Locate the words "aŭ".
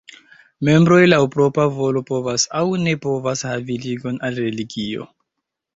2.61-2.65